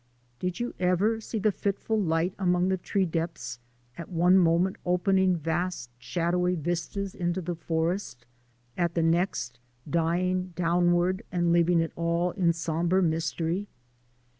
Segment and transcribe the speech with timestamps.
[0.39, 3.59] Did you ever see the fitful light among the tree depths,
[3.99, 8.25] at one moment opening vast shadowy vistas into the forest,
[8.75, 13.67] at the next dying downward and leaving it all in sombre mystery?